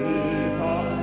[0.00, 0.99] this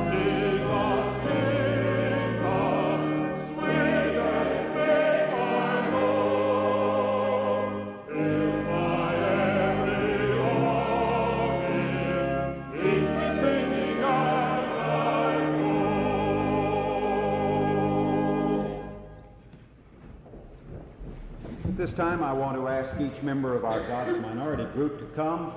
[21.97, 25.51] time, I want to ask each member of our God's Minority group to come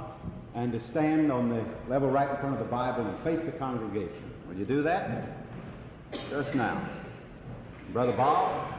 [0.55, 3.53] and to stand on the level right in front of the Bible and face the
[3.53, 4.33] congregation.
[4.49, 5.37] Will you do that?
[6.31, 6.83] Just now.
[7.93, 8.73] Brother Bob?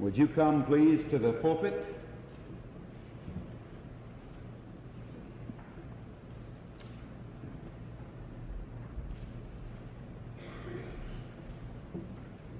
[0.00, 1.97] Would you come, please, to the pulpit?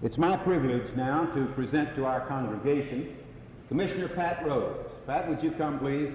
[0.01, 3.17] It's my privilege now to present to our congregation
[3.67, 4.87] Commissioner Pat Rose.
[5.09, 6.13] Pat, would you come, please?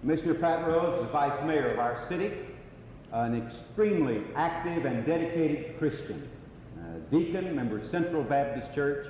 [0.00, 2.34] Commissioner Pat Rose, the Vice Mayor of our city,
[3.10, 6.28] an extremely active and dedicated Christian,
[7.10, 9.08] deacon, member of Central Baptist Church,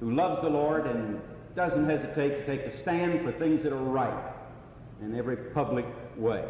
[0.00, 1.20] who loves the Lord and
[1.54, 4.32] doesn't hesitate to take a stand for things that are right
[5.00, 5.86] in every public
[6.16, 6.44] way.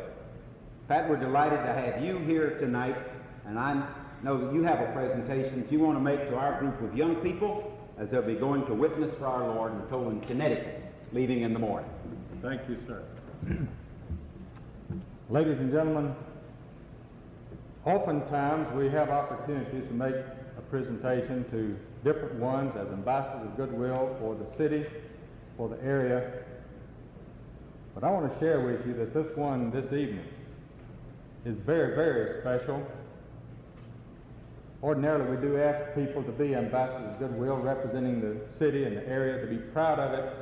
[0.88, 2.96] Pat, we're delighted to have you here tonight,
[3.44, 3.84] and I'm
[4.22, 7.16] know you have a presentation that you want to make to our group of young
[7.16, 10.82] people as they'll be going to witness for our Lord in Tolland, Connecticut,
[11.12, 11.90] leaving in the morning.
[12.42, 13.02] Thank you, sir.
[15.30, 16.14] Ladies and gentlemen,
[17.84, 24.16] oftentimes we have opportunities to make a presentation to different ones as ambassadors of goodwill
[24.20, 24.86] for the city,
[25.56, 26.44] for the area.
[27.94, 30.26] But I want to share with you that this one this evening
[31.44, 32.86] is very, very special
[34.82, 39.08] Ordinarily, we do ask people to be ambassadors of goodwill, representing the city and the
[39.08, 40.32] area, to be proud of it,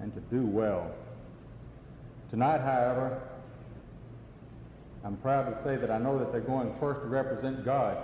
[0.00, 0.90] and to do well.
[2.30, 3.22] Tonight, however,
[5.04, 7.96] I'm proud to say that I know that they're going first to represent God,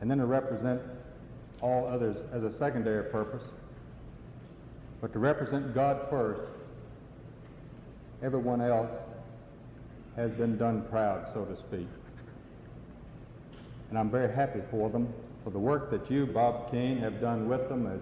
[0.00, 0.82] and then to represent
[1.62, 3.42] all others as a secondary purpose.
[5.00, 6.42] But to represent God first,
[8.22, 8.90] everyone else
[10.16, 11.88] has been done proud, so to speak.
[13.90, 15.12] And I'm very happy for them,
[15.42, 18.00] for the work that you, Bob King, have done with them, as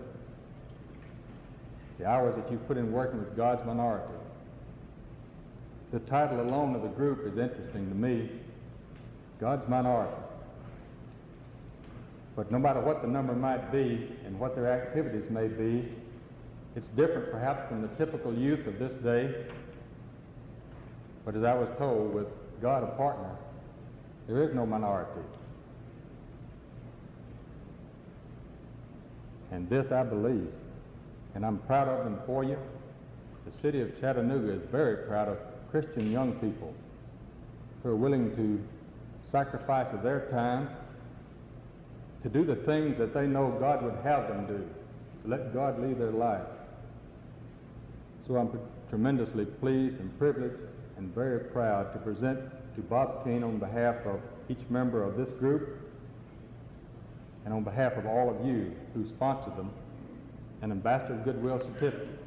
[1.99, 4.13] the hours that you've put in working with God's minority.
[5.93, 8.31] The title alone of the group is interesting to me,
[9.41, 10.17] God's minority.
[12.35, 15.89] But no matter what the number might be and what their activities may be,
[16.75, 19.35] it's different perhaps from the typical youth of this day.
[21.25, 22.27] But as I was told, with
[22.61, 23.37] God a partner,
[24.29, 25.21] there is no minority.
[29.51, 30.51] And this I believe,
[31.35, 32.59] and I'm proud of them for you.
[33.45, 35.39] The city of Chattanooga is very proud of
[35.71, 36.73] Christian young people
[37.83, 38.63] who are willing to
[39.31, 40.69] sacrifice of their time
[42.23, 44.69] to do the things that they know God would have them do,
[45.23, 46.47] to let God lead their life.
[48.27, 48.59] So I'm
[48.89, 50.57] tremendously pleased and privileged
[51.03, 52.39] and very proud to present
[52.77, 55.81] to Bob King on behalf of each member of this group
[57.45, 59.71] and on behalf of all of you who sponsored them
[60.61, 62.21] an Ambassador of Goodwill certificate.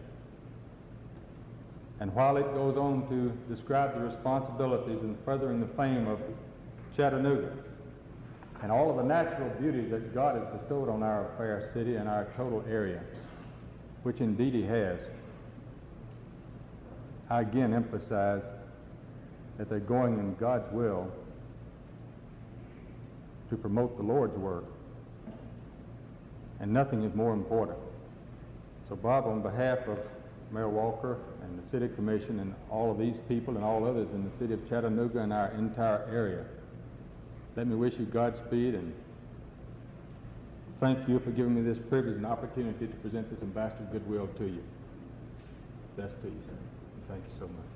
[2.02, 6.20] And while it goes on to describe the responsibilities in furthering the fame of
[6.98, 7.54] Chattanooga
[8.62, 12.10] and all of the natural beauty that God has bestowed on our fair city and
[12.10, 13.00] our total area,
[14.04, 15.00] which indeed He has,
[17.30, 18.42] I again emphasize
[19.58, 21.12] that they're going in God's will
[23.50, 24.66] to promote the Lord's work.
[26.60, 27.78] And nothing is more important.
[28.90, 29.98] So, Bob, on behalf of
[30.52, 34.24] Mayor Walker and the City Commission and all of these people and all others in
[34.24, 36.46] the city of Chattanooga and our entire area,
[37.56, 38.94] let me wish you Godspeed and
[40.80, 44.28] thank you for giving me this privilege and opportunity to present this ambassador of goodwill
[44.38, 44.64] to you.
[45.98, 46.58] Best to you, sir.
[47.08, 47.75] Thank you so much.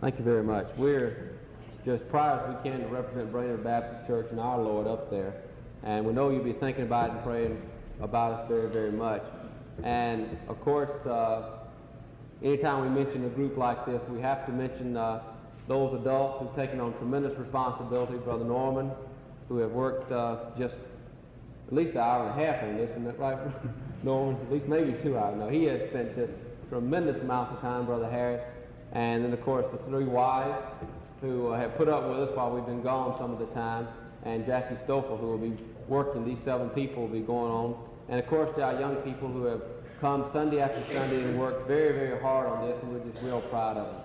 [0.00, 0.68] Thank you very much.
[0.76, 1.32] We're
[1.84, 5.34] just proud as we can to represent Brainerd Baptist Church and our Lord up there.
[5.82, 7.62] And we know you'll be thinking about it and praying
[8.00, 9.24] about us very, very much.
[9.82, 11.66] And of course, uh,
[12.44, 15.20] anytime we mention a group like this, we have to mention uh,
[15.66, 18.18] those adults who've taken on tremendous responsibility.
[18.18, 18.92] Brother Norman,
[19.48, 20.76] who have worked uh, just
[21.66, 23.36] at least an hour and a half on this, isn't that right,
[24.04, 24.40] Norman?
[24.42, 25.36] At least maybe two hours.
[25.36, 26.32] No, he has spent just
[26.68, 28.38] tremendous amounts of time, Brother Harry.
[28.92, 30.62] And then, of course, the three wives
[31.20, 33.88] who uh, have put up with us while we've been gone some of the time,
[34.24, 35.56] and Jackie Stoffel, who will be
[35.88, 36.24] working.
[36.24, 37.88] These seven people will be going on.
[38.08, 39.62] And, of course, to our young people who have
[40.00, 43.40] come Sunday after Sunday and worked very, very hard on this, and we're just real
[43.42, 44.02] proud of them.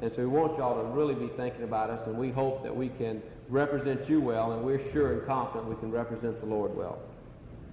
[0.00, 2.74] And so we want y'all to really be thinking about us, and we hope that
[2.74, 6.74] we can represent you well, and we're sure and confident we can represent the Lord
[6.76, 6.98] well.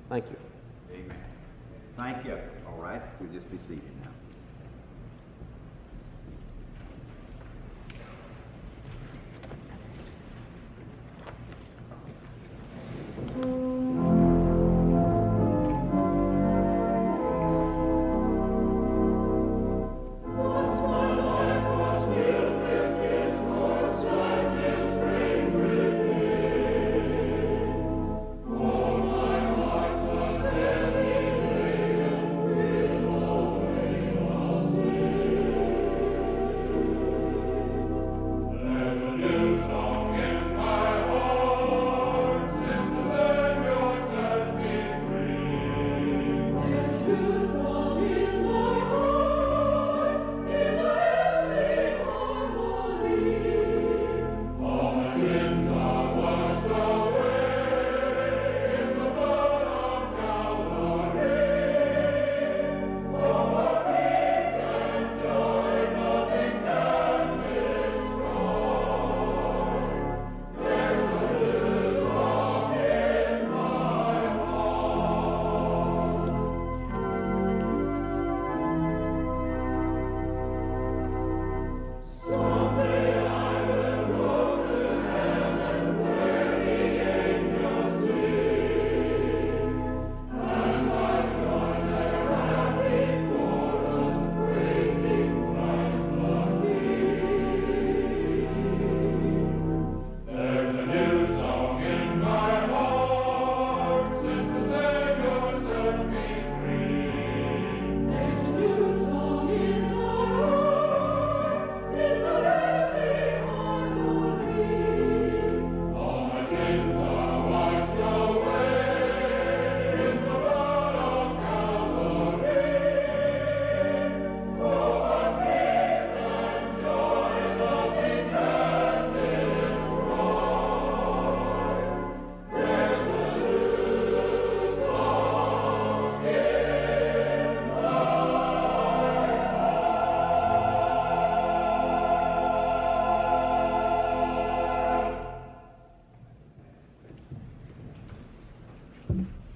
[0.09, 0.37] Thank you.
[0.93, 1.17] Amen.
[1.97, 2.37] Thank you.
[2.67, 4.00] All right, we'll just be seated
[13.35, 13.90] Mm-hmm.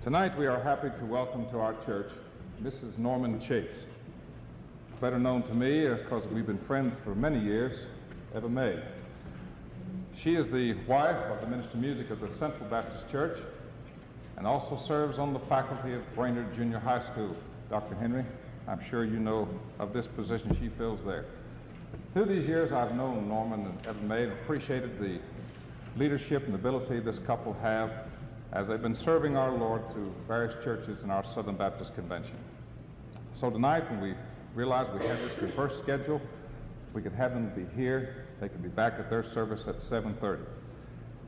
[0.06, 2.12] Tonight we are happy to welcome to our church
[2.62, 3.00] Mrs.
[3.00, 3.88] Norman Chase,
[5.02, 7.88] better known to me as because we've been friends for many years,
[8.36, 8.84] Eva.
[10.16, 13.40] She is the wife of the Minister of Music of the Central Baptist Church
[14.38, 17.36] and also serves on the faculty of Brainerd Junior High School.
[17.72, 17.96] Dr.
[17.96, 18.26] Henry,
[18.68, 21.26] I'm sure you know of this position she fills there.
[22.14, 25.18] Through these years, I've known Norman and Eva May and appreciated the
[25.98, 28.06] leadership and ability this couple have
[28.56, 32.38] as they've been serving our Lord through various churches in our Southern Baptist Convention.
[33.34, 34.14] So tonight, when we
[34.56, 36.22] realized we had this reverse schedule,
[36.94, 40.40] we could have them be here, they could be back at their service at 7.30.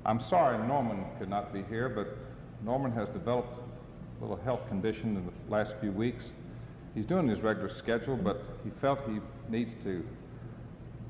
[0.05, 2.17] I'm sorry Norman could not be here, but
[2.63, 6.31] Norman has developed a little health condition in the last few weeks.
[6.95, 9.19] He's doing his regular schedule, but he felt he
[9.49, 10.01] needs to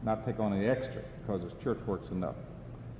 [0.02, 2.36] not take on any extra because his church works enough.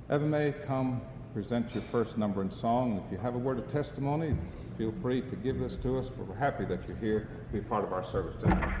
[0.08, 1.00] Eva May, come
[1.34, 3.02] present your first number in song.
[3.04, 4.36] If you have a word of testimony,
[4.76, 6.10] feel free to give this to us.
[6.16, 8.74] We're happy that you're here to be part of our service tonight.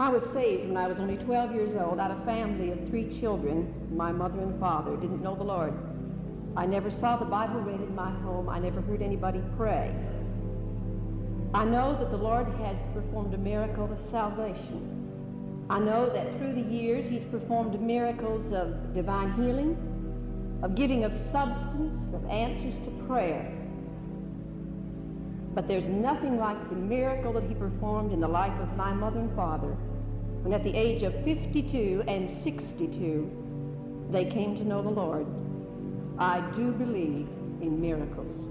[0.00, 2.88] I was saved when I was only 12 years old out of a family of
[2.88, 3.74] three children.
[3.96, 5.74] My mother and father didn't know the Lord.
[6.56, 8.48] I never saw the Bible read in my home.
[8.48, 9.94] I never heard anybody pray.
[11.54, 14.97] I know that the Lord has performed a miracle of salvation.
[15.70, 19.76] I know that through the years he's performed miracles of divine healing,
[20.62, 23.52] of giving of substance, of answers to prayer.
[25.54, 29.20] But there's nothing like the miracle that he performed in the life of my mother
[29.20, 29.76] and father
[30.42, 35.26] when at the age of 52 and 62 they came to know the Lord.
[36.18, 37.28] I do believe
[37.60, 38.47] in miracles.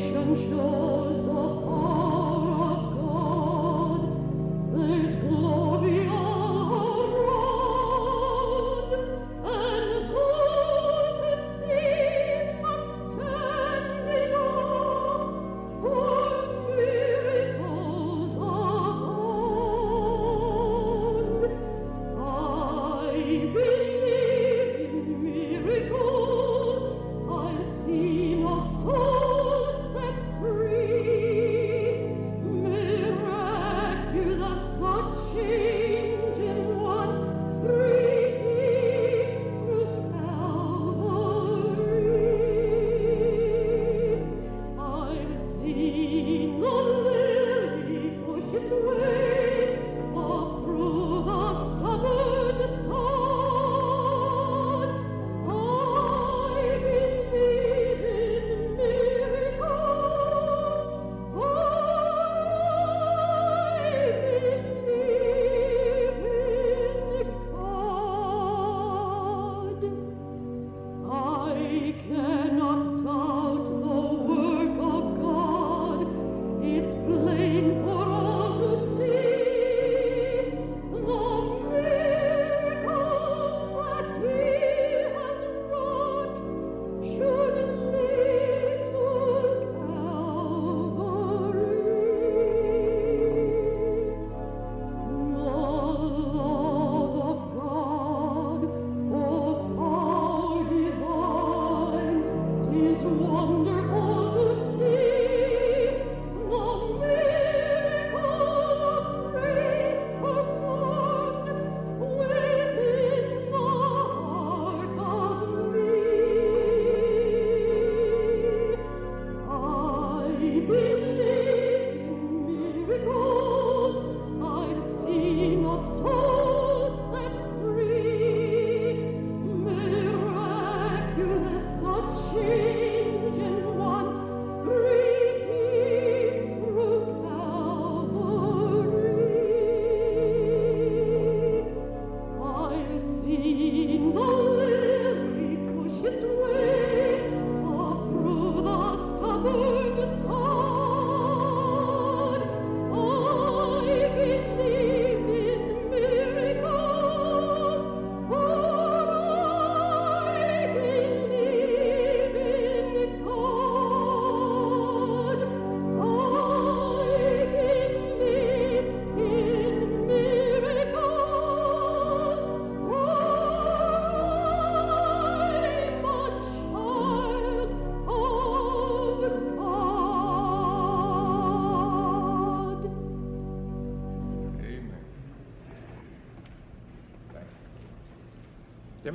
[0.00, 1.99] Shows the.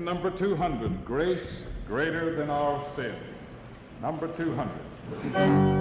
[0.06, 3.16] Number 200, Grace Greater Than Our Sin.
[4.02, 5.75] Number 200.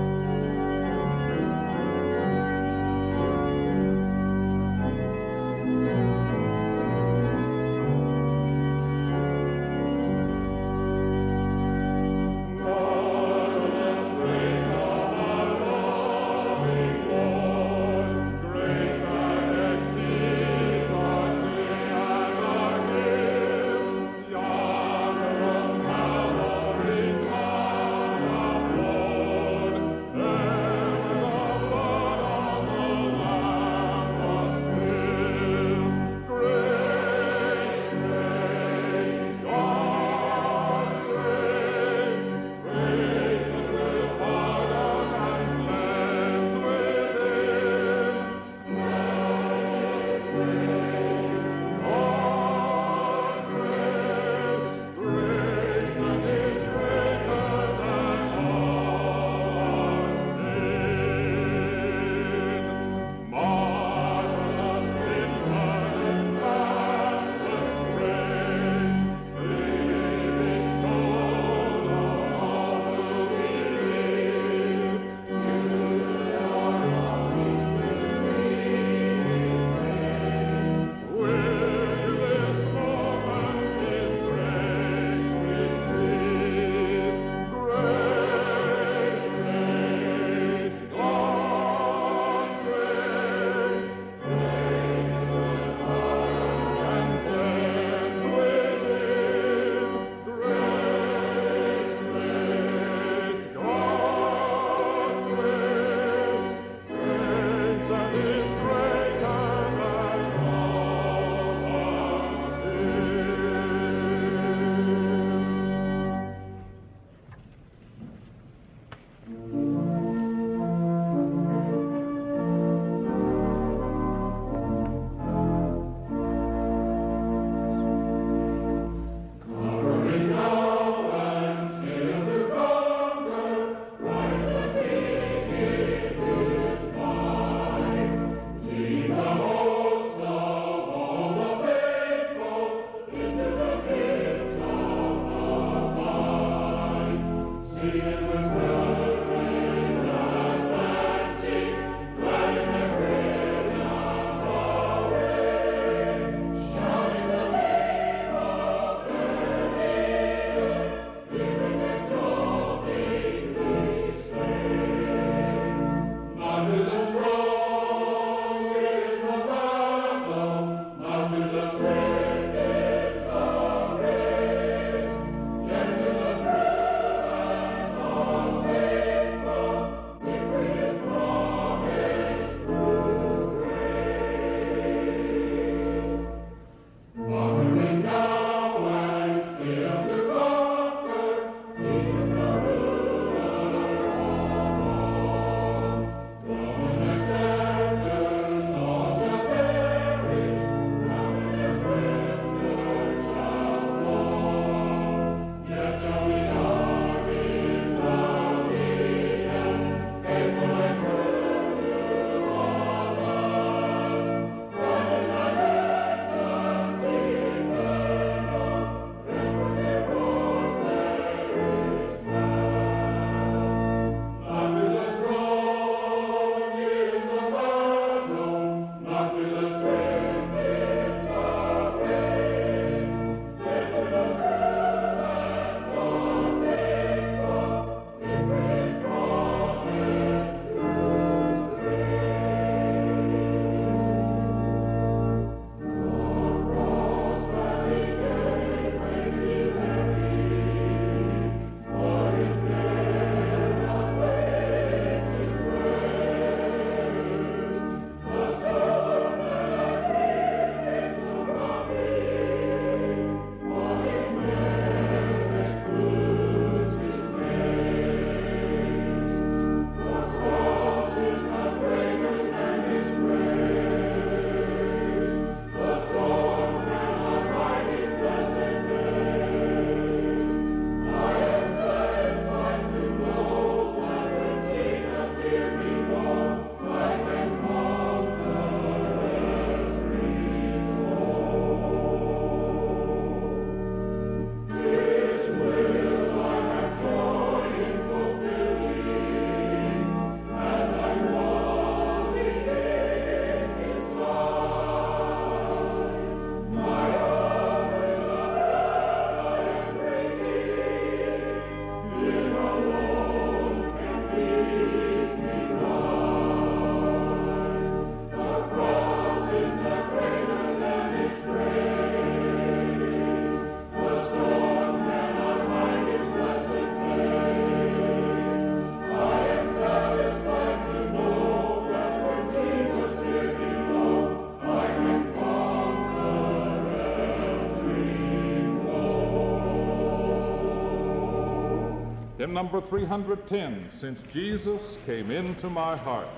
[342.54, 346.28] Number 310, Since Jesus Came Into My Heart.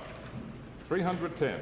[0.89, 1.61] 310.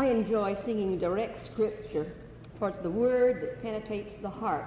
[0.00, 2.10] I enjoy singing direct scripture,
[2.62, 4.64] it's the word that penetrates the heart.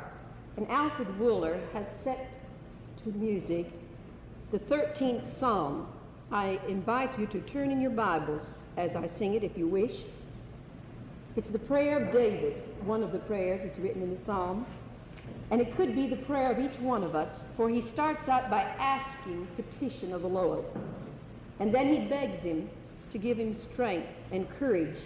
[0.58, 2.38] And Alfred Wooler has set
[3.04, 3.72] to music
[4.52, 5.88] the 13th Psalm.
[6.32, 10.04] I invite you to turn in your Bibles as I sing it if you wish.
[11.36, 14.68] It's the prayer of David, one of the prayers that's written in the Psalms.
[15.50, 18.52] And it could be the prayer of each one of us, for he starts out
[18.52, 20.64] by asking petition of the Lord.
[21.60, 22.70] And then he begs him
[23.10, 25.00] to give him strength and courage.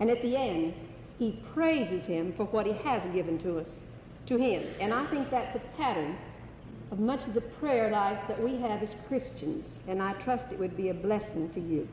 [0.00, 0.74] And at the end,
[1.18, 3.80] he praises him for what he has given to us,
[4.26, 4.66] to him.
[4.80, 6.16] And I think that's a pattern
[6.90, 9.78] of much of the prayer life that we have as Christians.
[9.86, 11.86] And I trust it would be a blessing to you.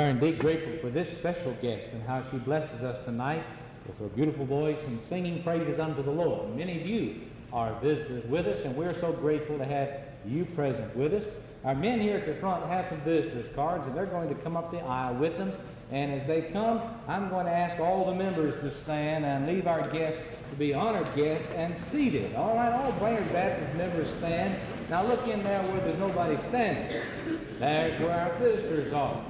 [0.00, 3.42] Are indeed grateful for this special guest and how she blesses us tonight
[3.86, 6.56] with her beautiful voice and singing praises unto the Lord.
[6.56, 7.20] Many of you
[7.52, 9.90] are visitors with us, and we're so grateful to have
[10.26, 11.26] you present with us.
[11.64, 14.56] Our men here at the front have some visitors cards, and they're going to come
[14.56, 15.52] up the aisle with them.
[15.90, 19.66] And as they come, I'm going to ask all the members to stand and leave
[19.66, 22.34] our guests to be honored guests and seated.
[22.36, 24.58] All right, all Brainerd Baptist members stand.
[24.88, 27.02] Now look in there where there's nobody standing.
[27.58, 29.24] There's where our visitors are.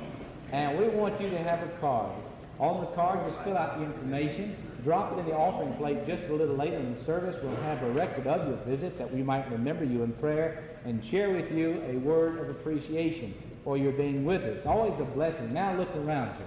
[0.52, 2.12] And we want you to have a card.
[2.58, 6.24] On the card, just fill out the information, drop it in the offering plate just
[6.24, 7.38] a little later in the service.
[7.42, 11.02] We'll have a record of your visit that we might remember you in prayer and
[11.02, 13.34] share with you a word of appreciation
[13.64, 14.66] for your being with us.
[14.66, 15.54] Always a blessing.
[15.54, 16.44] Now look around you.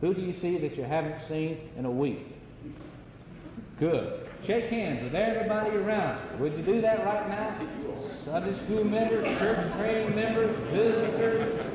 [0.00, 2.26] Who do you see that you haven't seen in a week?
[3.80, 4.28] Good.
[4.44, 6.44] Shake hands with everybody around you.
[6.44, 7.58] Would you do that right now?
[8.24, 11.73] Sunday school members, church training members, visitors,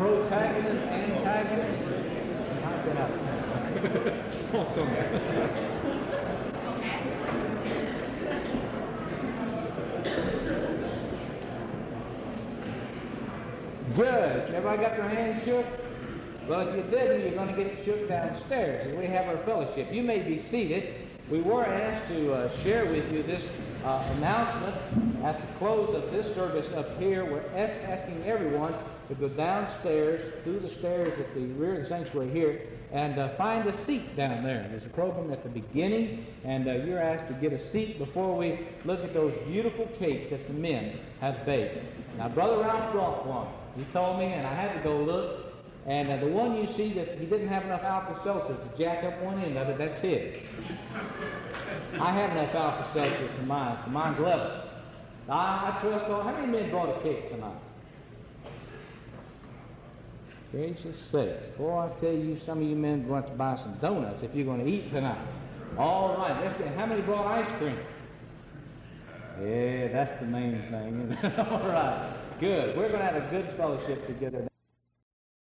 [0.00, 1.84] protagonists, antagonists.
[2.64, 4.56] How's that out of time?
[4.56, 4.88] awesome.
[13.94, 14.54] Good.
[14.54, 15.66] Everybody got their hands shook?
[16.48, 19.36] Well, if you didn't, you're going to get it shook downstairs as we have our
[19.44, 19.92] fellowship.
[19.92, 20.94] You may be seated.
[21.28, 23.50] We were asked to uh, share with you this
[23.84, 24.76] uh, announcement
[25.22, 27.26] at the close of this service up here.
[27.26, 28.74] We're asking everyone
[29.10, 33.28] to go downstairs through the stairs at the rear of the sanctuary here and uh,
[33.30, 34.66] find a seat down there.
[34.70, 38.36] There's a program at the beginning, and uh, you're asked to get a seat before
[38.36, 41.84] we look at those beautiful cakes that the men have baked.
[42.18, 43.48] Now, Brother Ralph brought one.
[43.76, 45.46] He told me, and I had to go look.
[45.86, 49.02] And uh, the one you see that he didn't have enough alka seltzer to jack
[49.02, 50.36] up one end of it, that's his.
[51.94, 54.62] I have enough alka seltzer for mine, so mine's level.
[55.28, 56.22] I, I trust all.
[56.22, 57.56] How many men brought a cake tonight?
[60.52, 61.48] Gracious sakes.
[61.56, 64.44] Boy, I tell you, some of you men want to buy some donuts if you're
[64.46, 65.20] going to eat tonight.
[65.78, 67.78] All right, let's get, how many brought ice cream?
[69.40, 71.16] Yeah, that's the main thing.
[71.38, 72.76] All right, good.
[72.76, 74.48] We're going to have a good fellowship together.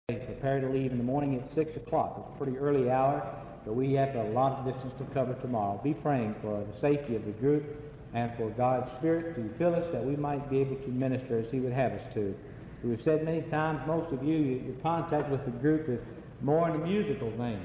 [0.09, 2.17] Prepare to leave in the morning at 6 o'clock.
[2.19, 3.25] It's a pretty early hour,
[3.65, 5.81] but we have a lot of distance to cover tomorrow.
[5.85, 7.65] Be praying for the safety of the group
[8.13, 11.49] and for God's Spirit to fill us that we might be able to minister as
[11.49, 12.35] He would have us to.
[12.83, 16.01] We've said many times, most of you, your contact with the group is
[16.41, 17.61] more in the musical vein.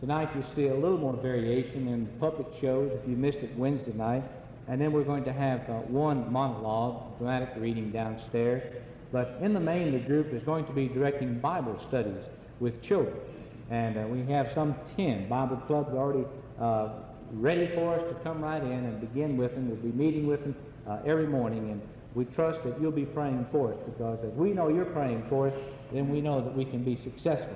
[0.00, 3.92] Tonight you see a little more variation in public shows if you missed it Wednesday
[3.92, 4.24] night.
[4.68, 8.62] And then we're going to have uh, one monologue, dramatic reading downstairs.
[9.12, 12.24] But in the main, the group is going to be directing Bible studies
[12.58, 13.14] with children.
[13.70, 16.24] And uh, we have some 10 Bible clubs already
[16.60, 16.88] uh,
[17.32, 19.68] ready for us to come right in and begin with them.
[19.68, 20.56] We'll be meeting with them
[20.88, 21.70] uh, every morning.
[21.70, 21.80] And
[22.16, 25.48] we trust that you'll be praying for us because as we know you're praying for
[25.48, 25.54] us,
[25.92, 27.54] then we know that we can be successful.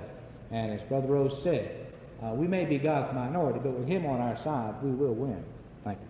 [0.51, 1.87] And as Brother Rose said,
[2.23, 5.43] uh, we may be God's minority, but with Him on our side, we will win.
[5.83, 6.05] Thank you.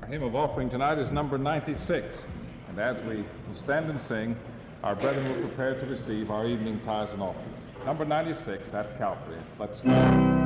[0.00, 2.26] Our hymn of offering tonight is number 96.
[2.70, 4.34] And as we stand and sing,
[4.82, 7.64] our brethren will prepare to receive our evening tithes and offerings.
[7.84, 9.36] Number 96 at Calvary.
[9.58, 10.39] Let's stand.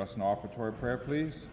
[0.00, 1.48] Us in offertory prayer, please.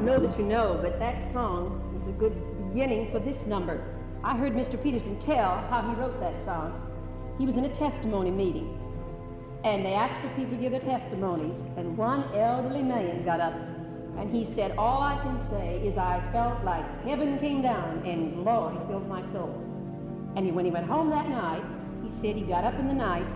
[0.00, 2.34] Know that you know, but that song is a good
[2.68, 3.84] beginning for this number.
[4.24, 4.80] I heard Mr.
[4.82, 6.86] Peterson tell how he wrote that song.
[7.38, 8.78] He was in a testimony meeting,
[9.64, 13.54] and they asked for people to give their testimonies, and one elderly man got up
[14.20, 18.44] and he said, All I can say is I felt like heaven came down and
[18.44, 19.48] glory filled my soul.
[20.36, 21.64] And he, when he went home that night,
[22.02, 23.30] he said he got up in the night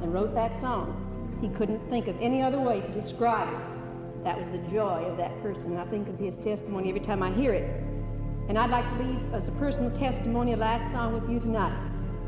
[0.00, 1.38] and wrote that song.
[1.40, 3.81] He couldn't think of any other way to describe it.
[4.24, 5.76] That was the joy of that person.
[5.76, 7.64] I think of his testimony every time I hear it.
[8.48, 11.76] And I'd like to leave as a personal testimony a last song with you tonight.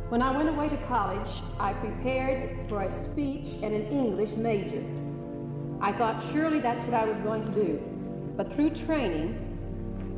[0.08, 4.84] When I went away to college, I prepared for a speech and an English major.
[5.80, 7.80] I thought surely that's what I was going to do.
[8.36, 9.38] But through training,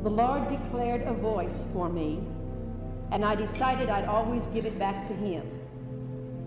[0.03, 2.21] the Lord declared a voice for me,
[3.11, 5.43] and I decided I'd always give it back to Him.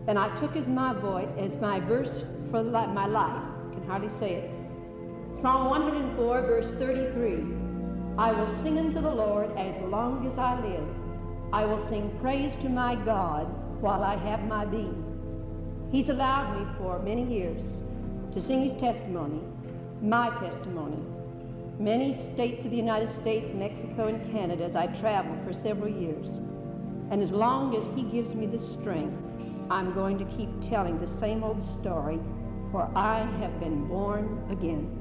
[0.06, 4.34] And I took as my voice, as my verse for my life, can hardly say
[4.34, 4.59] it.
[5.32, 7.44] Psalm 104, verse 33.
[8.18, 10.86] I will sing unto the Lord as long as I live.
[11.52, 13.46] I will sing praise to my God
[13.80, 15.88] while I have my being.
[15.90, 17.62] He's allowed me for many years
[18.32, 19.40] to sing his testimony,
[20.02, 21.02] my testimony.
[21.78, 26.40] Many states of the United States, Mexico, and Canada as I traveled for several years.
[27.10, 29.16] And as long as he gives me the strength,
[29.70, 32.20] I'm going to keep telling the same old story,
[32.70, 34.99] for I have been born again.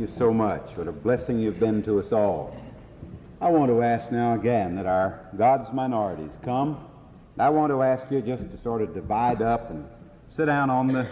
[0.00, 0.76] You so much.
[0.76, 2.56] What a blessing you've been to us all.
[3.38, 6.82] I want to ask now again that our God's minorities come.
[7.38, 9.86] I want to ask you just to sort of divide up and
[10.30, 11.06] sit down on the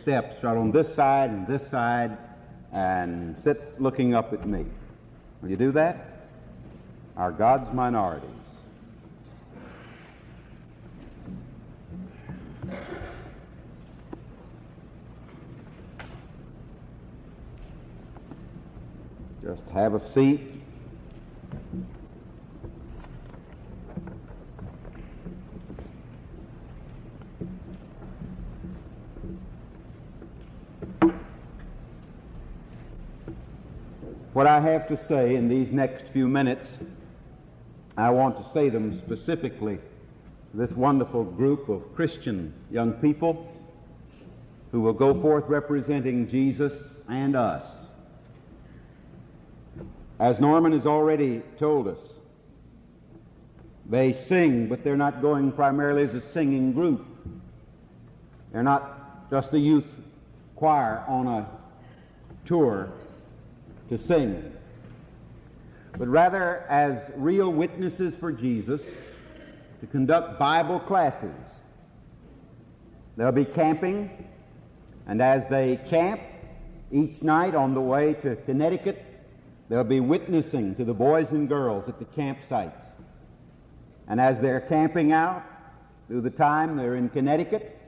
[0.00, 2.16] steps, right on this side and this side,
[2.72, 4.66] and sit looking up at me.
[5.42, 6.28] Will you do that?
[7.16, 8.30] Our God's minorities.
[19.48, 20.42] Just have a seat.
[34.34, 36.76] What I have to say in these next few minutes,
[37.96, 39.78] I want to say them specifically
[40.50, 43.50] to this wonderful group of Christian young people
[44.72, 46.78] who will go forth representing Jesus
[47.08, 47.87] and us.
[50.18, 51.98] As Norman has already told us,
[53.88, 57.06] they sing, but they're not going primarily as a singing group.
[58.52, 59.86] They're not just a youth
[60.56, 61.48] choir on a
[62.44, 62.92] tour
[63.88, 64.52] to sing,
[65.96, 68.84] but rather as real witnesses for Jesus
[69.80, 71.30] to conduct Bible classes.
[73.16, 74.28] They'll be camping,
[75.06, 76.20] and as they camp
[76.90, 79.04] each night on the way to Connecticut,
[79.68, 82.84] they'll be witnessing to the boys and girls at the campsites.
[84.06, 85.44] And as they're camping out
[86.06, 87.78] through the time they're in Connecticut,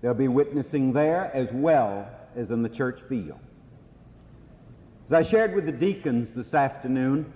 [0.00, 3.40] they'll be witnessing there as well as in the church field.
[5.08, 7.32] As I shared with the deacons this afternoon,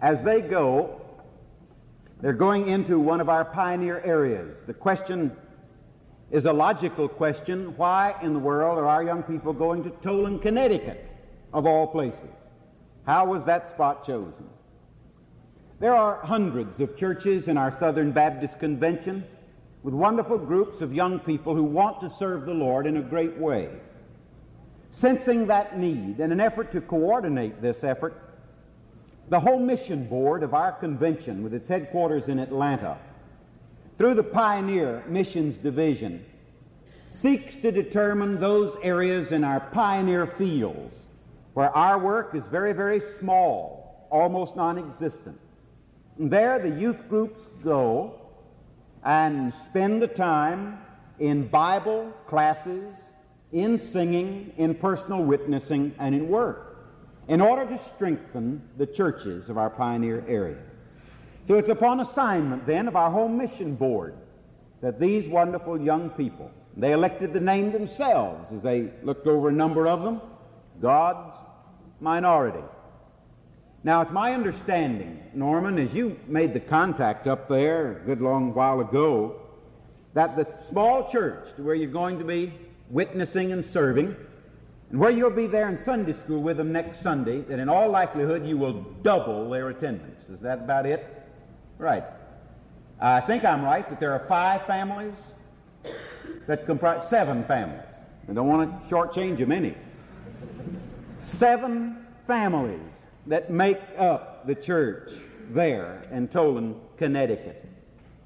[0.00, 1.00] as they go,
[2.20, 4.62] they're going into one of our pioneer areas.
[4.66, 5.36] The question
[6.30, 7.76] is a logical question.
[7.76, 11.10] Why in the world are our young people going to Tolland, Connecticut,
[11.52, 12.30] of all places?
[13.06, 14.48] How was that spot chosen?
[15.78, 19.24] There are hundreds of churches in our Southern Baptist Convention
[19.82, 23.36] with wonderful groups of young people who want to serve the Lord in a great
[23.36, 23.68] way.
[24.90, 28.14] Sensing that need, in an effort to coordinate this effort,
[29.28, 32.96] the whole mission board of our convention, with its headquarters in Atlanta,
[33.98, 36.24] through the Pioneer Missions Division,
[37.10, 40.94] seeks to determine those areas in our pioneer fields
[41.54, 45.38] where our work is very, very small, almost non existent.
[46.18, 48.20] There, the youth groups go
[49.04, 50.78] and spend the time
[51.18, 53.02] in Bible classes
[53.52, 56.74] in singing, in personal witnessing, and in work
[57.28, 60.58] in order to strengthen the churches of our pioneer area.
[61.46, 64.14] So it's upon assignment then of our home mission board
[64.80, 69.52] that these wonderful young people, they elected the name themselves as they looked over a
[69.52, 70.20] number of them,
[70.80, 71.36] God's
[72.04, 72.62] minority.
[73.82, 78.54] Now, it's my understanding, Norman, as you made the contact up there a good long
[78.54, 79.40] while ago,
[80.12, 82.52] that the small church to where you're going to be
[82.90, 84.14] witnessing and serving,
[84.90, 87.90] and where you'll be there in Sunday school with them next Sunday, that in all
[87.90, 90.28] likelihood you will double their attendance.
[90.28, 91.04] Is that about it?
[91.78, 92.04] Right.
[93.00, 95.14] I think I'm right that there are five families
[96.46, 97.80] that comprise seven families.
[98.28, 99.74] I don't want to shortchange them any.
[101.24, 102.80] Seven families
[103.26, 105.10] that make up the church
[105.50, 107.66] there in Tolland, Connecticut.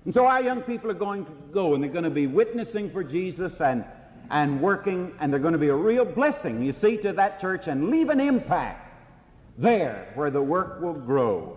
[0.05, 2.91] And so our young people are going to go and they're going to be witnessing
[2.91, 3.85] for Jesus and
[4.31, 7.67] and working, and they're going to be a real blessing, you see, to that church
[7.67, 8.93] and leave an impact
[9.57, 11.57] there where the work will grow,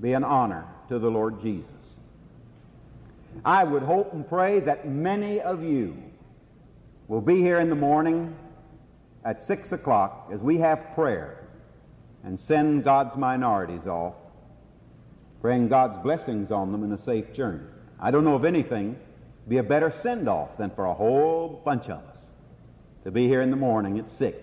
[0.00, 1.70] be an honor to the Lord Jesus.
[3.44, 5.96] I would hope and pray that many of you
[7.08, 8.34] will be here in the morning
[9.24, 11.48] at 6 o'clock as we have prayer
[12.22, 14.14] and send God's minorities off,
[15.40, 17.64] praying God's blessings on them in a safe journey.
[18.00, 18.98] I don't know of anything
[19.48, 22.18] be a better send off than for a whole bunch of us
[23.04, 24.38] to be here in the morning at 6,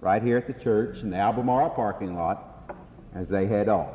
[0.00, 2.72] right here at the church in the Albemarle parking lot
[3.14, 3.94] as they head off.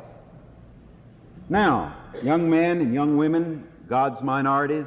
[1.48, 4.86] Now, young men and young women, God's minorities,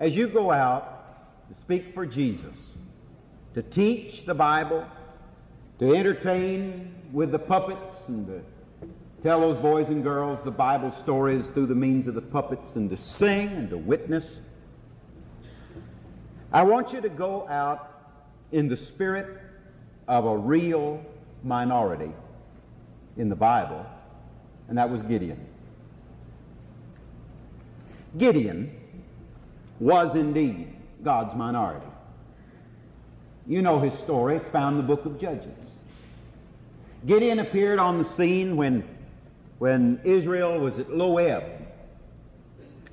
[0.00, 2.56] as you go out to speak for Jesus,
[3.56, 4.84] to teach the Bible,
[5.78, 8.42] to entertain with the puppets and the
[9.22, 12.90] tell those boys and girls the Bible stories through the means of the puppets and
[12.90, 14.36] to sing and to witness.
[16.52, 18.12] I want you to go out
[18.52, 19.40] in the spirit
[20.06, 21.02] of a real
[21.42, 22.12] minority
[23.16, 23.86] in the Bible,
[24.68, 25.44] and that was Gideon.
[28.18, 28.70] Gideon
[29.80, 31.86] was indeed God's minority.
[33.46, 34.36] You know his story.
[34.36, 35.54] It's found in the book of Judges.
[37.06, 38.82] Gideon appeared on the scene when,
[39.58, 41.44] when Israel was at low ebb.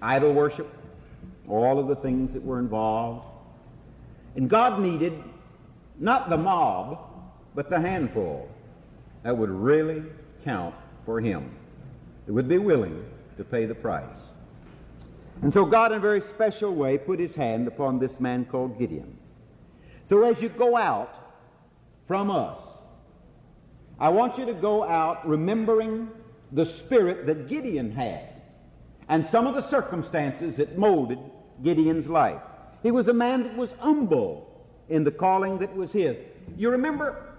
[0.01, 0.71] Idol worship,
[1.47, 3.25] all of the things that were involved.
[4.35, 5.13] And God needed
[5.99, 6.99] not the mob,
[7.55, 8.47] but the handful
[9.23, 10.03] that would really
[10.43, 10.75] count
[11.05, 11.49] for him,
[12.25, 13.03] that would be willing
[13.37, 14.33] to pay the price.
[15.41, 18.77] And so God, in a very special way, put his hand upon this man called
[18.77, 19.17] Gideon.
[20.05, 21.13] So as you go out
[22.07, 22.59] from us,
[23.99, 26.09] I want you to go out remembering
[26.51, 28.29] the spirit that Gideon had
[29.09, 31.19] and some of the circumstances that molded
[31.63, 32.41] Gideon's life.
[32.81, 34.49] He was a man that was humble
[34.89, 36.17] in the calling that was his.
[36.57, 37.33] You remember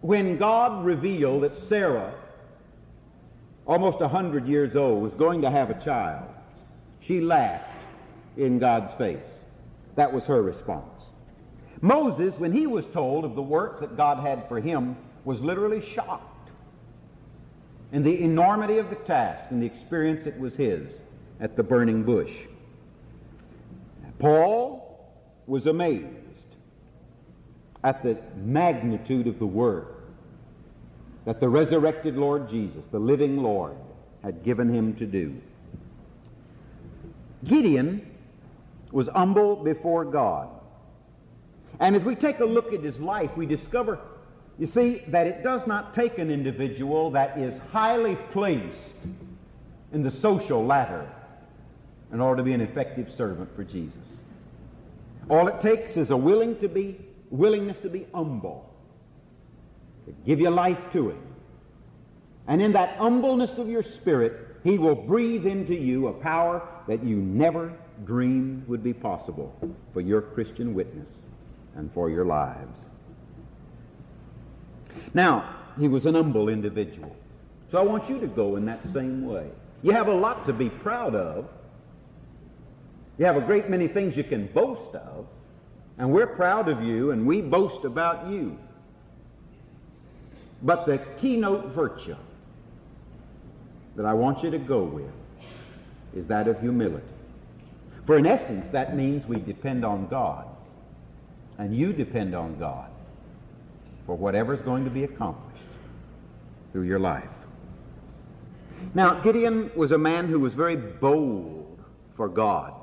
[0.00, 2.14] when God revealed that Sarah,
[3.66, 6.28] almost a hundred years old, was going to have a child,
[7.00, 7.68] she laughed
[8.36, 9.26] in God's face.
[9.96, 11.02] That was her response.
[11.82, 15.84] Moses, when he was told of the work that God had for him, was literally
[15.94, 16.50] shocked
[17.90, 20.90] in the enormity of the task and the experience that was his
[21.40, 22.32] at the burning bush.
[24.18, 25.12] Paul
[25.48, 26.06] was amazed
[27.82, 30.04] at the magnitude of the work
[31.24, 33.76] that the resurrected Lord Jesus, the living Lord,
[34.22, 35.40] had given him to do.
[37.44, 38.08] Gideon
[38.92, 40.48] was humble before God.
[41.82, 43.98] And as we take a look at his life, we discover,
[44.56, 48.94] you see, that it does not take an individual that is highly placed
[49.92, 51.10] in the social ladder
[52.12, 53.98] in order to be an effective servant for Jesus.
[55.28, 58.72] All it takes is a willing to be, willingness to be humble,
[60.06, 61.22] to give your life to Him.
[62.46, 67.02] And in that humbleness of your spirit, He will breathe into you a power that
[67.02, 67.72] you never
[68.04, 69.52] dreamed would be possible
[69.92, 71.08] for your Christian witness
[71.76, 72.78] and for your lives.
[75.14, 77.14] Now, he was an humble individual.
[77.70, 79.50] So I want you to go in that same way.
[79.82, 81.48] You have a lot to be proud of.
[83.18, 85.26] You have a great many things you can boast of.
[85.98, 88.58] And we're proud of you and we boast about you.
[90.62, 92.16] But the keynote virtue
[93.96, 95.10] that I want you to go with
[96.14, 97.04] is that of humility.
[98.06, 100.46] For in essence, that means we depend on God.
[101.62, 102.90] And you depend on God
[104.04, 105.62] for whatever is going to be accomplished
[106.72, 107.30] through your life.
[108.94, 111.78] Now, Gideon was a man who was very bold
[112.16, 112.74] for God.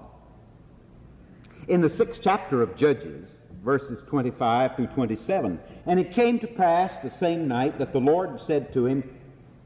[1.67, 6.99] In the sixth chapter of Judges, verses 25 through 27, and it came to pass
[6.99, 9.03] the same night that the Lord said to him,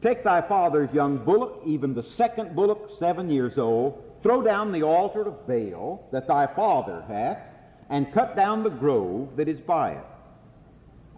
[0.02, 4.82] Take thy father's young bullock, even the second bullock, seven years old, throw down the
[4.82, 7.53] altar of Baal that thy father hath,
[7.90, 10.06] and cut down the grove that is by it.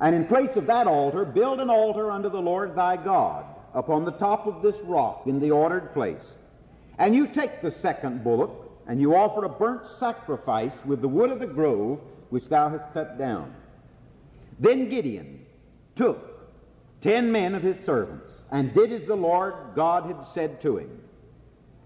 [0.02, 4.04] And in place of that altar, build an altar unto the Lord thy God upon
[4.04, 6.34] the top of this rock in the ordered place.
[6.98, 8.52] And you take the second bullock,
[8.88, 12.00] and you offer a burnt sacrifice with the wood of the grove
[12.30, 13.54] which thou hast cut down.
[14.60, 15.46] Then Gideon
[15.96, 16.50] took
[17.02, 21.02] ten men of his servants, and did as the Lord God had said to him.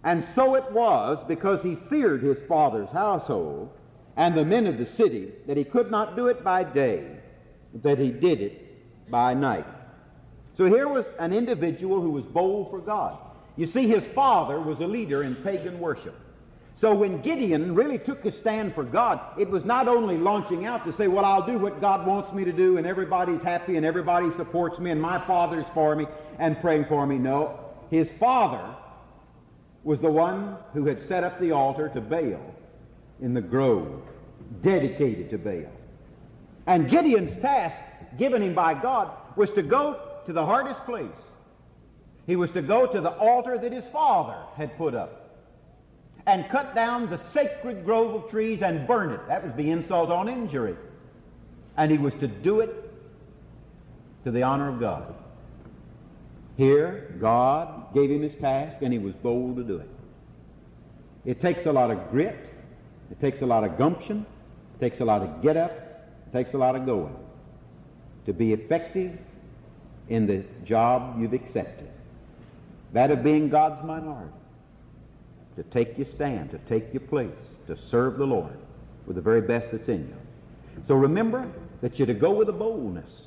[0.03, 3.71] And so it was, because he feared his father's household
[4.16, 7.05] and the men of the city, that he could not do it by day,
[7.72, 9.66] but that he did it by night.
[10.57, 13.18] So here was an individual who was bold for God.
[13.55, 16.16] You see, his father was a leader in pagan worship.
[16.76, 20.86] So when Gideon really took a stand for God, it was not only launching out
[20.86, 23.86] to say, Well, I'll do what God wants me to do, and everybody's happy, and
[23.86, 26.07] everybody supports me, and my father's for me,
[26.38, 27.18] and praying for me.
[27.18, 28.76] No, his father
[29.84, 32.55] was the one who had set up the altar to Baal
[33.22, 34.01] in the grove,
[34.61, 35.72] dedicated to Baal.
[36.67, 37.82] And Gideon's task
[38.17, 41.09] given him by God was to go to the hardest place.
[42.28, 45.30] He was to go to the altar that his father had put up
[46.28, 49.28] and cut down the sacred grove of trees and burn it.
[49.28, 50.76] That was the insult on injury.
[51.78, 52.91] And he was to do it
[54.26, 55.15] to the honor of God.
[56.57, 59.89] Here, God gave him his task, and he was bold to do it.
[61.26, 62.48] It takes a lot of grit,
[63.12, 64.26] it takes a lot of gumption,
[64.76, 67.16] it takes a lot of get up, it takes a lot of going
[68.26, 69.18] to be effective
[70.10, 71.89] in the job you've accepted.
[72.93, 74.34] That of being God's minority.
[75.55, 77.32] To take your stand, to take your place,
[77.68, 78.57] to serve the Lord
[79.05, 80.16] with the very best that's in you.
[80.88, 81.51] So remember
[81.82, 83.24] that you're to go with a boldness.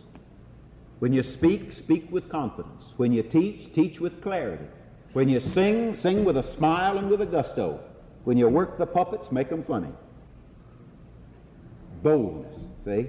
[1.01, 2.85] When you speak, speak with confidence.
[2.97, 4.67] When you teach, teach with clarity.
[5.13, 7.81] When you sing, sing with a smile and with a gusto.
[8.25, 9.89] When you work the puppets, make them funny.
[12.03, 13.07] boldness, see,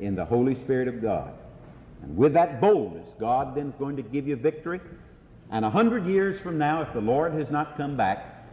[0.00, 1.34] in the Holy Spirit of God.
[2.02, 4.80] And with that boldness, God then is going to give you victory.
[5.50, 8.46] And a hundred years from now, if the Lord has not come back,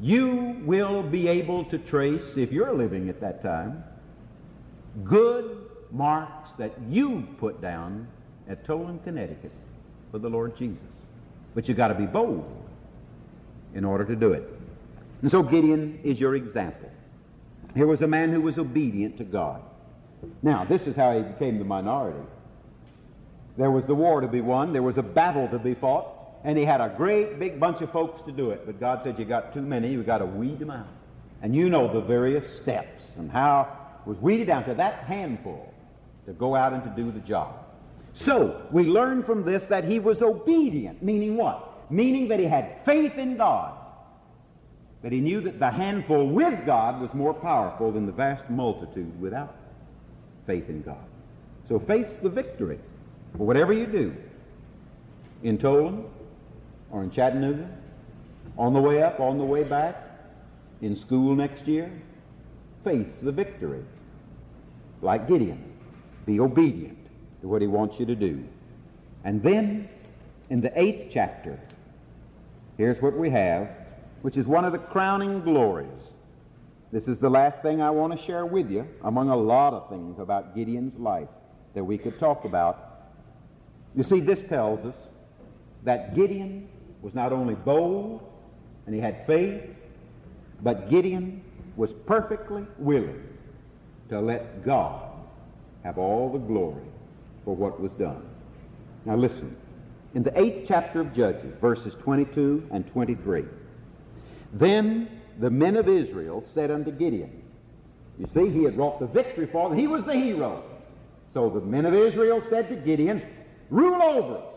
[0.00, 3.82] you will be able to trace, if you're living at that time,
[5.02, 5.58] good
[5.90, 8.06] marks that you've put down
[8.48, 9.52] at Tolland, Connecticut
[10.10, 10.78] for the Lord Jesus.
[11.54, 12.44] But you've got to be bold
[13.74, 14.53] in order to do it.
[15.24, 16.90] And so Gideon is your example.
[17.74, 19.62] Here was a man who was obedient to God.
[20.42, 22.20] Now, this is how he became the minority.
[23.56, 26.08] There was the war to be won, there was a battle to be fought,
[26.44, 28.66] and he had a great big bunch of folks to do it.
[28.66, 30.88] But God said, You got too many, you got to weed them out.
[31.40, 33.62] And you know the various steps and how
[34.04, 35.72] it was weeded down to that handful
[36.26, 37.54] to go out and to do the job.
[38.12, 41.90] So, we learn from this that he was obedient, meaning what?
[41.90, 43.78] Meaning that he had faith in God.
[45.04, 49.20] That he knew that the handful with God was more powerful than the vast multitude
[49.20, 49.54] without
[50.46, 51.04] faith in God.
[51.68, 52.78] So faith's the victory
[53.36, 54.16] for whatever you do
[55.42, 56.06] in Tolland
[56.90, 57.68] or in Chattanooga,
[58.56, 60.02] on the way up, on the way back,
[60.80, 61.92] in school next year.
[62.82, 63.84] Faith's the victory.
[65.02, 65.70] Like Gideon,
[66.24, 66.96] be obedient
[67.42, 68.42] to what he wants you to do.
[69.22, 69.86] And then,
[70.48, 71.60] in the eighth chapter,
[72.78, 73.68] here's what we have,
[74.24, 76.02] which is one of the crowning glories.
[76.90, 79.90] This is the last thing I want to share with you, among a lot of
[79.90, 81.28] things about Gideon's life
[81.74, 83.02] that we could talk about.
[83.94, 85.08] You see, this tells us
[85.82, 86.66] that Gideon
[87.02, 88.22] was not only bold
[88.86, 89.60] and he had faith,
[90.62, 91.42] but Gideon
[91.76, 93.22] was perfectly willing
[94.08, 95.10] to let God
[95.82, 96.86] have all the glory
[97.44, 98.26] for what was done.
[99.04, 99.54] Now listen,
[100.14, 103.44] in the eighth chapter of Judges, verses 22 and 23,
[104.54, 107.42] then the men of Israel said unto Gideon,
[108.18, 109.78] You see, he had wrought the victory for them.
[109.78, 110.62] He was the hero.
[111.32, 113.22] So the men of Israel said to Gideon,
[113.68, 114.54] Rule over us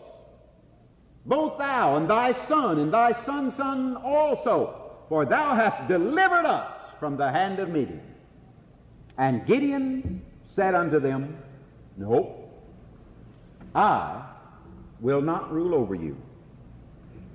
[1.28, 6.72] both thou and thy son and thy son's son also, for thou hast delivered us
[6.98, 8.00] from the hand of Midian.
[9.18, 11.36] And Gideon said unto them,
[11.98, 12.48] No,
[13.74, 14.24] I
[15.00, 16.16] will not rule over you,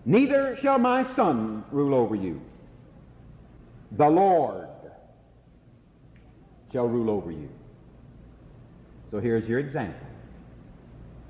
[0.05, 2.41] neither shall my son rule over you.
[3.93, 4.67] The Lord
[6.71, 7.49] shall rule over you.
[9.11, 10.07] So here's your example.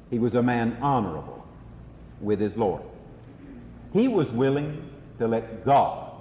[0.09, 1.45] He was a man honorable
[2.21, 2.81] with his Lord.
[3.91, 4.89] He was willing
[5.19, 6.11] to let God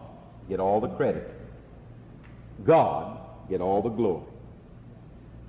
[0.48, 1.30] get all the credit,
[2.64, 3.18] God
[3.48, 4.24] get all the glory.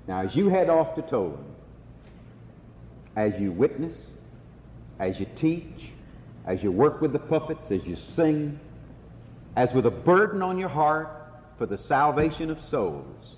[0.08, 1.44] Now, as you head off to Tolland,
[3.16, 3.94] as you witness,
[5.00, 5.90] as you teach,
[6.46, 8.60] as you work with the puppets, as you sing,
[9.56, 11.10] as with a burden on your heart
[11.58, 13.38] for the salvation of souls,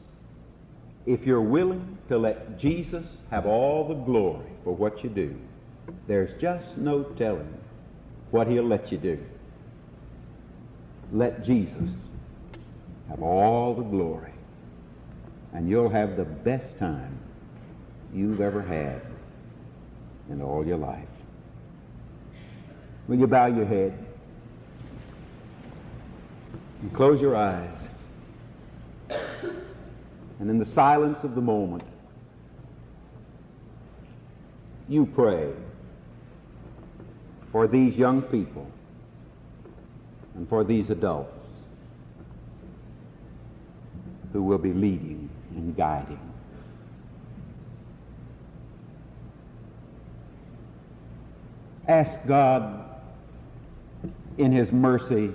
[1.05, 5.35] if you're willing to let Jesus have all the glory for what you do,
[6.07, 7.53] there's just no telling
[8.31, 9.19] what he'll let you do.
[11.11, 11.91] Let Jesus
[13.09, 14.33] have all the glory,
[15.53, 17.19] and you'll have the best time
[18.13, 19.01] you've ever had
[20.29, 21.07] in all your life.
[23.07, 24.04] Will you bow your head
[26.85, 27.87] and close your eyes?
[30.39, 31.83] And in the silence of the moment,
[34.87, 35.51] you pray
[37.51, 38.69] for these young people
[40.35, 41.43] and for these adults
[44.31, 46.19] who will be leading and guiding.
[51.87, 52.85] Ask God
[54.37, 55.33] in His mercy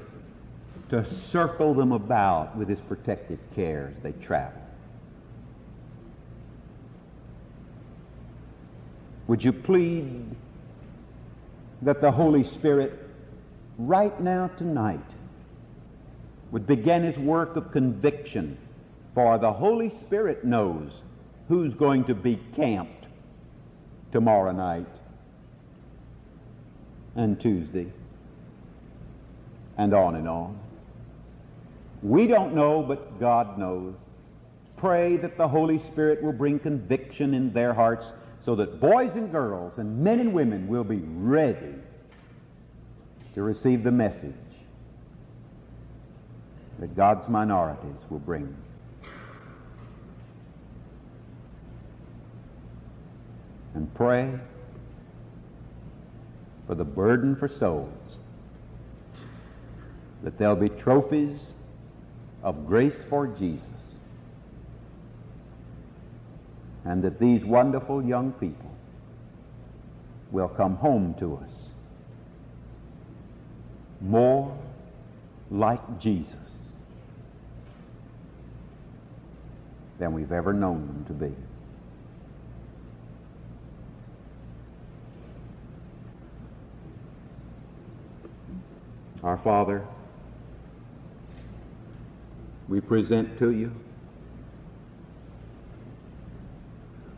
[0.91, 4.61] to circle them about with His protective care as they travel.
[9.28, 10.36] Would you plead
[11.82, 13.09] that the Holy Spirit
[13.78, 14.99] right now tonight
[16.51, 18.59] would begin his work of conviction,
[19.14, 20.91] for the Holy Spirit knows
[21.49, 23.07] who's going to be camped
[24.11, 24.86] tomorrow night
[27.14, 27.86] and Tuesday
[29.78, 30.59] and on and on.
[32.03, 33.94] We don't know, but God knows.
[34.76, 39.30] Pray that the Holy Spirit will bring conviction in their hearts so that boys and
[39.30, 41.74] girls and men and women will be ready
[43.34, 44.34] to receive the message
[46.78, 48.57] that God's minorities will bring.
[53.74, 54.32] And pray
[56.66, 57.92] for the burden for souls,
[60.22, 61.38] that there'll be trophies
[62.43, 63.62] of grace for Jesus
[66.84, 68.70] and that these wonderful young people
[70.30, 71.51] will come home to us
[74.01, 74.57] more
[75.51, 76.36] like Jesus
[79.99, 81.34] than we've ever known them to be.
[89.22, 89.86] Our Father,
[92.71, 93.73] we present to you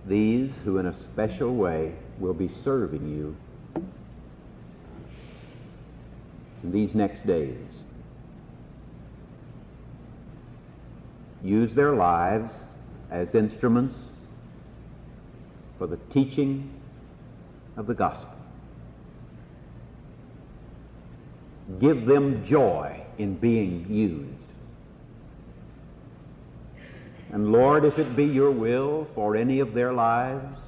[0.07, 3.37] these who, in a special way, will be serving you
[6.63, 7.59] in these next days.
[11.45, 12.61] Use their lives
[13.11, 14.09] as instruments
[15.77, 16.73] for the teaching
[17.77, 18.35] of the gospel.
[21.79, 24.52] Give them joy in being used.
[27.33, 30.61] And Lord, if it be your will for any of their lives,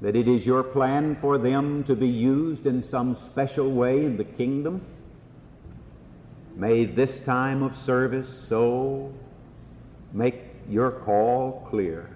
[0.00, 4.16] that it is your plan for them to be used in some special way in
[4.16, 4.80] the kingdom,
[6.56, 9.12] may this time of service so
[10.12, 12.08] make your call clear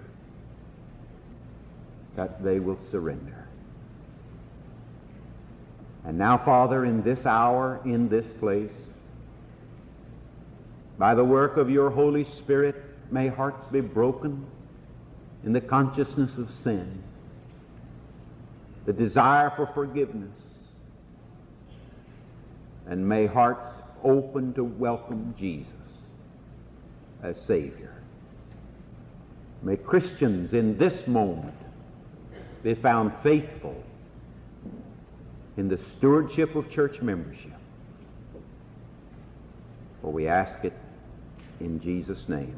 [2.15, 3.47] that they will surrender.
[6.05, 8.71] And now, Father, in this hour, in this place,
[10.97, 12.75] by the work of your Holy Spirit,
[13.11, 14.45] may hearts be broken
[15.43, 17.03] in the consciousness of sin,
[18.85, 20.35] the desire for forgiveness,
[22.85, 23.67] and may hearts
[24.03, 25.67] open to welcome Jesus
[27.21, 27.93] as Savior.
[29.61, 31.55] May Christians in this moment
[32.63, 33.81] be found faithful
[35.55, 37.51] in the stewardship of church membership.
[40.01, 40.73] For we ask it
[41.63, 42.55] in Jesus' name.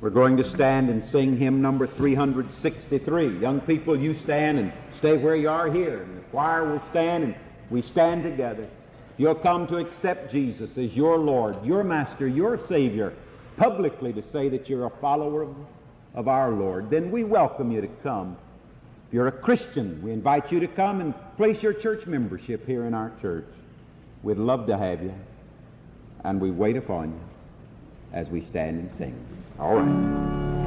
[0.00, 3.38] We're going to stand and sing hymn number 363.
[3.38, 6.02] Young people, you stand and stay where you are here.
[6.02, 7.34] And the choir will stand and
[7.70, 8.64] we stand together.
[8.64, 13.12] If you'll come to accept Jesus as your Lord, your Master, your Savior,
[13.56, 15.54] publicly to say that you're a follower of,
[16.14, 18.36] of our Lord, then we welcome you to come.
[19.06, 22.86] If you're a Christian, we invite you to come and place your church membership here
[22.86, 23.46] in our church.
[24.24, 25.14] We'd love to have you,
[26.24, 27.20] and we wait upon you
[28.12, 29.14] as we stand and sing.
[29.58, 30.61] All right.